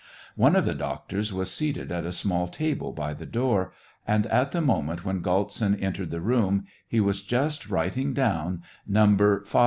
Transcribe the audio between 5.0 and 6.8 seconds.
when Galtsin entered the room,